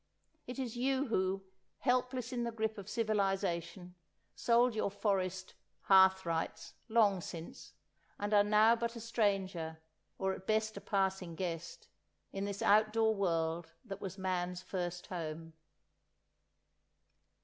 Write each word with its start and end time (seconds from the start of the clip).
It 0.47 0.57
is 0.57 0.75
you 0.75 1.09
who, 1.09 1.43
helpless 1.77 2.33
in 2.33 2.43
the 2.43 2.51
grip 2.51 2.79
of 2.79 2.89
civilisation, 2.89 3.93
sold 4.33 4.73
your 4.73 4.89
forest 4.89 5.53
"hearth 5.81 6.25
rights" 6.25 6.73
long 6.89 7.21
since, 7.21 7.73
and 8.19 8.33
are 8.33 8.43
now 8.43 8.75
but 8.75 8.95
a 8.95 8.99
stranger, 8.99 9.77
or 10.17 10.33
at 10.33 10.47
best 10.47 10.75
a 10.75 10.81
passing 10.81 11.35
guest, 11.35 11.87
in 12.33 12.45
this 12.45 12.63
out 12.63 12.91
door 12.91 13.13
world 13.13 13.73
that 13.85 14.01
was 14.01 14.17
man's 14.17 14.63
first 14.63 15.05
home. 15.05 15.53